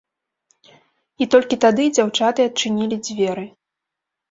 І 1.25 1.27
толькі 1.35 1.61
тады 1.67 1.85
дзяўчаты 1.99 2.41
адчынілі 2.51 3.01
дзверы. 3.11 3.49